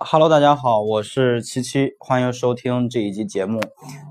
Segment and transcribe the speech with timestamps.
[0.00, 3.60] Hello，大家好，我是七七，欢迎收听这一集节目。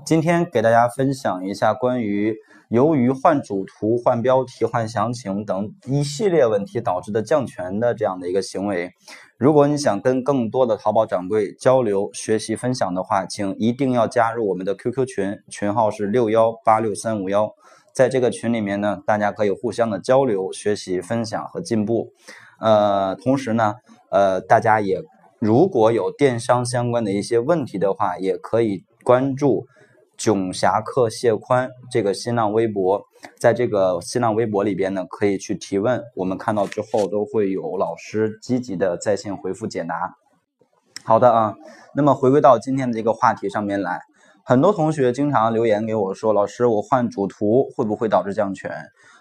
[0.04, 2.36] 今天给大家分享一下关于
[2.68, 8.90] 由于换主图、换标题、换详情等一系列问题导致的降权的这样的一个行为。
[9.38, 17.50] 如果你想跟更多的淘宝掌柜交流、学习、分享的话，请一定要加入我们的 QQ 群，群号是六幺八六三五幺。
[17.94, 22.12] 在这个群里面呢，大家可以互相的交流、学习、分享和进步。
[22.60, 23.76] 呃，同时呢，
[24.10, 25.02] 呃，大家也。
[25.38, 29.66] 如果有电商相关的一些问题的话，也可以关注
[30.18, 33.04] “囧侠客谢宽”这个新浪微博，
[33.38, 40.16] 在这个新浪微博里边呢，可以去提问，我们看到之后都会有老师积极的在线回复解答。
[41.04, 41.54] 好的啊，
[41.94, 44.00] 那么回归到今天的这个话题上面来，
[44.44, 48.72] 很多同学经常留言给我说：“老师，我换主图会不会导致降权？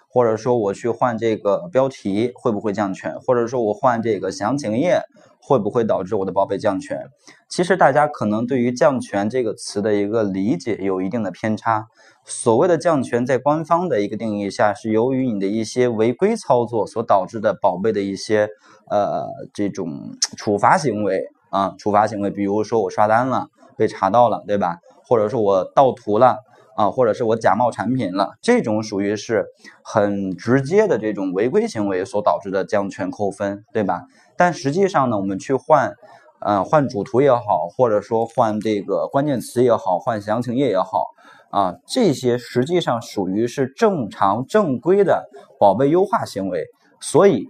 [0.10, 3.20] 或者说我去换这个标题会不会降权？
[3.20, 5.02] 或者说我换这个详情页？”
[5.40, 7.08] 会不会导致我的宝贝降权？
[7.48, 11.86] 其实大家可能对于“降权”这个词的一个理解有一定的偏差。
[12.26, 18.50] 所谓的降权，在官方的一个定义下，是由于你的一些违规操作所导致的宝贝的一些
[18.92, 24.80] 呃这种处罚行为啊，处罚行为，比如说我刷单了被查到了，对吧？
[25.06, 26.40] 或者说我盗图了
[26.78, 29.46] 啊，或者是我假冒产品了，这种属于是
[29.84, 34.04] 很直接的这种违规行为所导致的降权扣分，对吧？
[34.38, 35.92] 但实际上呢，我们去换，
[36.40, 41.08] 呃，换主图也好，或者说换这个关键词也好，换详情页也好，
[41.50, 45.28] 啊，这些实际上属于是正常正规的
[45.60, 46.64] 宝贝优化行为，
[47.02, 47.48] 所以。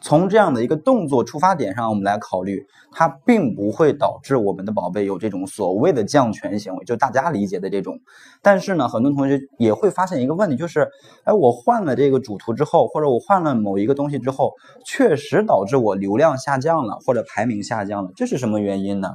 [0.00, 7.98] 从这样的一个动作出发点上，我们来考虑，它并不会导致我们的宝贝有这种所谓的降权行为，就大家理解的这种。
[8.42, 10.88] 但是呢，很多同学也会发现一个问题，就是，
[11.24, 14.54] 哎，我换了这个主图之后，或者我换了某一个东西之后，
[14.84, 19.14] 确实导致我流量下降了，或者排名下降了，这是什么原因呢？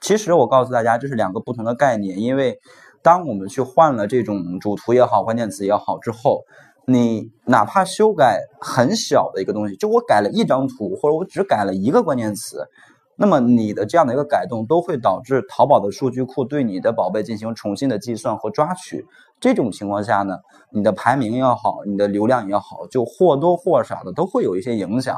[0.00, 2.58] 其实我告诉大家，这是两个不同的概念，因为
[3.02, 6.42] 当我们去换了这种主图也好，关键词也好之后。
[6.88, 12.68] 你哪怕修改很小的一个东西，就我改了一张图，或者我只改了一个关键词，
[13.16, 19.04] 那么你的这样的一个改动都会导致淘宝的数据库对你的宝贝进行重新的计算和抓取。
[19.40, 20.38] 这种情况下呢，
[20.70, 25.16] 你的排名也好，你的流量也好，就或多或少的都会有一些影响，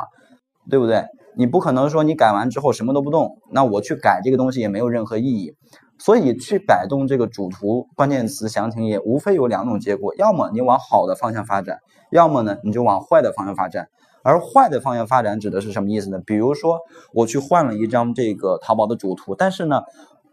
[0.71, 1.05] 对不对？
[1.37, 5.55] 你不可能说你改完之后什么都不动，那我去改这个东西也没有任何意义。
[5.99, 11.79] 所以去改动这个主图关键词详情页，无非有两种结果：要么你往好的方向发展，
[12.11, 13.89] 要么呢你就往坏的方向发展。
[14.23, 16.21] 而坏的方向发展指的是什么意思呢？
[16.27, 16.81] 比如说
[17.13, 19.83] 我去换了一张这个淘宝的主图，但是呢，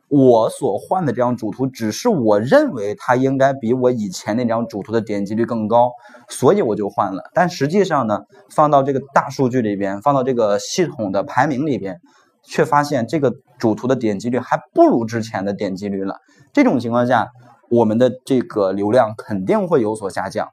[0.09, 5.91] 我所换的这张主图只是我认为它应该比我以前那张主图的点击率更高，
[6.27, 7.29] 所以我就换了。
[7.33, 12.01] 但实际上呢，放到这个大数据里边，放到这个系统的排名里边。
[12.47, 16.17] 却发现这个主图的点击率还不如之前的点击率了。
[16.53, 17.27] 这种情况下，
[17.69, 20.49] 我们的这个流量肯定会有所下降，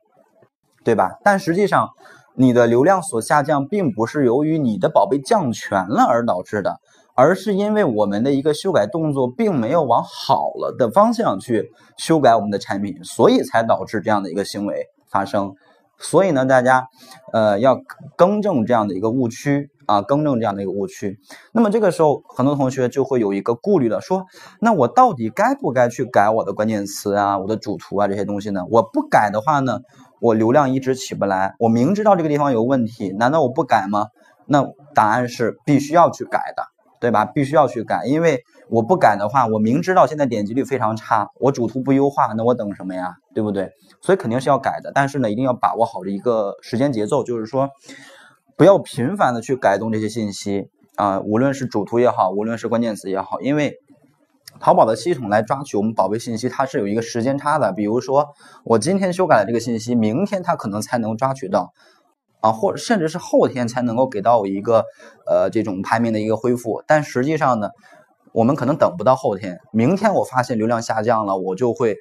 [0.85, 1.19] 对吧？
[1.23, 1.91] 但实际上，
[2.35, 6.79] 你的流量所下降，并不是由于你的宝贝降权了而导致的，
[7.15, 15.53] 而是因为我们的一个修改动作并没有往好了的方向去修改我们的产品，所以才导致这样的一个行为发生。
[15.99, 16.87] 所以呢，大家，
[17.33, 17.79] 呃，要
[18.17, 21.19] 更正这样的一个误区啊，更正这样的一个误区。
[21.53, 24.25] 那么这个时候，很多同学就会有一个顾虑了，说，
[24.61, 28.63] 那我到底该不该去改我的关键词啊，我的主图啊这些东西呢？
[28.71, 29.81] 我不改的话呢，
[30.21, 31.55] 我流量一直起不来。
[31.59, 34.07] 我明知道这个地方有问题，难道我不改吗？
[34.47, 36.65] 那答案是必须要去改的。
[37.03, 37.25] 对吧？
[37.25, 43.17] 必须要去改，因为我不改的话，我明知道现在点击率非常差，我主图不优化，那我等什么呀？
[43.35, 43.73] 对不对？
[44.01, 44.93] 所以肯定是要改的。
[44.95, 47.69] 但是呢，一定要把握好的一个时间节奏，就是说，
[48.57, 53.75] 不要频繁的去改动这些信息啊，无论是主图也好，无论是关键词也好，因为
[54.61, 57.73] 淘宝的系统来抓取我们宝贝信息，它是有一个时间差的。
[57.73, 58.29] 比如说，
[58.65, 61.73] 我今天修改了这个信息，明天它可能才能抓取到。
[62.41, 64.85] 啊，或甚至是后天才能够给到我一个，
[65.29, 66.83] 呃，这种排名的一个恢复。
[66.89, 67.69] 但实际上呢，
[68.33, 71.95] 我们可能等不到后天，明天我发现流量下降了，我就会，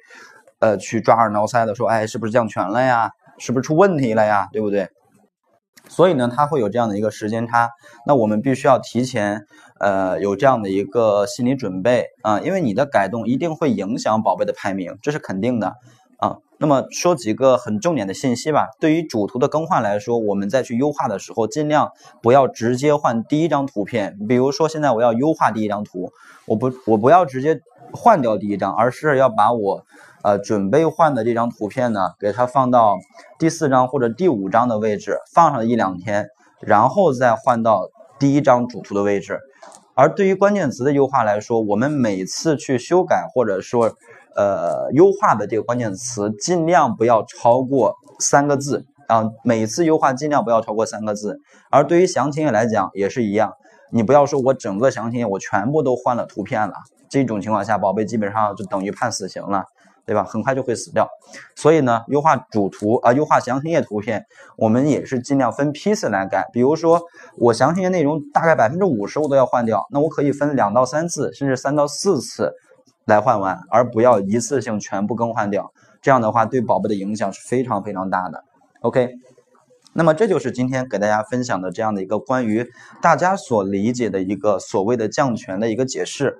[0.58, 3.12] 呃，去抓耳挠腮的说，哎，是不是降权了呀？
[3.38, 4.48] 是不是出问题了呀？
[4.52, 4.88] 对不对？
[5.92, 7.70] 所以呢，它会有这样的一个时间差。
[8.06, 9.46] 那我们必须要提前，
[9.78, 15.74] 呃，有这样的一个心理准备啊，因为你的改动一定会影响宝贝的排名，这是肯定的。
[16.16, 18.68] 啊，那么说几个很重点的信息吧。
[18.78, 21.90] 对于主图的更换来说，我们再去优化的时候，尽量
[22.22, 24.16] 不要直接换第一张图片。
[24.28, 26.12] 比如说，现在我要优化第一张图，
[26.46, 27.60] 我不我不要直接
[27.92, 29.84] 换掉第一张，而是要把我
[30.22, 32.98] 呃准备换的这张图片呢，给它放到
[33.38, 36.28] 第四张或者第五张的位置，放上一两天，
[36.60, 39.38] 然后再换到第一张主图的位置。
[39.94, 43.92] 而对于关键词的优化来说，我们每次去修改或者说
[44.34, 49.24] 呃优化的这个关键词，尽量不要超过三个字啊。
[49.44, 51.38] 每次优化尽量不要超过三个字。
[51.70, 53.52] 而对于详情页来讲也是一样，
[53.92, 56.74] 你不要说我整个详情页我全部都换了图片了，
[57.08, 59.64] 这种情况下，宝贝基本上就等于判死刑了。
[60.04, 60.24] 对吧？
[60.24, 61.08] 很快就会死掉，
[61.54, 66.44] 所以呢，优化主图啊，优化详情页图片，我们也是尽量分批次来改。
[66.52, 67.00] 比如说，
[67.38, 72.52] 我详情页内容大概百分之五十我都要换掉，那我可以分两到三次，甚至三到四次
[73.04, 75.72] 来换完，而不要一次性全部更换掉。
[76.02, 78.42] 这样的话，对宝贝的影响是非常非常大的。
[78.80, 79.08] OK，
[79.94, 86.38] 那么这就是今天给大家分享的这样的一个关于大家所理解的一个所谓的降权的一个解释。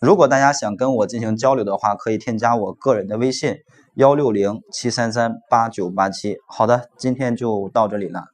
[0.00, 3.56] 如果大家想跟我进行交流的话，可以添加我个人的微信：
[3.94, 6.36] 幺六零七三三八九八七。
[6.46, 8.24] 好的，今天就到这里了。